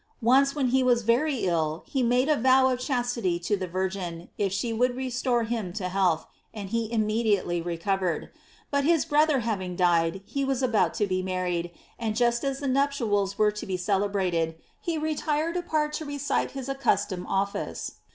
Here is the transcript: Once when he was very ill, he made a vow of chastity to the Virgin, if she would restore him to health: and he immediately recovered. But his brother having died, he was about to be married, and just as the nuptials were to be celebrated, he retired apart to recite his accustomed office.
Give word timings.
Once 0.23 0.55
when 0.55 0.69
he 0.69 0.81
was 0.81 1.03
very 1.03 1.45
ill, 1.45 1.83
he 1.85 2.01
made 2.01 2.27
a 2.27 2.35
vow 2.35 2.69
of 2.69 2.79
chastity 2.79 3.37
to 3.37 3.55
the 3.55 3.67
Virgin, 3.67 4.29
if 4.35 4.51
she 4.51 4.73
would 4.73 4.95
restore 4.95 5.43
him 5.43 5.71
to 5.71 5.89
health: 5.89 6.25
and 6.55 6.69
he 6.71 6.91
immediately 6.91 7.61
recovered. 7.61 8.31
But 8.71 8.83
his 8.83 9.05
brother 9.05 9.41
having 9.41 9.75
died, 9.75 10.23
he 10.25 10.43
was 10.43 10.63
about 10.63 10.95
to 10.95 11.05
be 11.05 11.21
married, 11.21 11.69
and 11.99 12.15
just 12.15 12.43
as 12.43 12.61
the 12.61 12.67
nuptials 12.67 13.37
were 13.37 13.51
to 13.51 13.65
be 13.67 13.77
celebrated, 13.77 14.55
he 14.81 14.97
retired 14.97 15.55
apart 15.55 15.93
to 15.93 16.05
recite 16.05 16.53
his 16.57 16.67
accustomed 16.67 17.27
office. 17.29 17.97